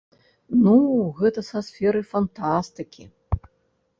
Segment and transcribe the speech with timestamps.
[0.63, 0.71] Ну,
[1.19, 3.03] гэта са сферы фантастыкі.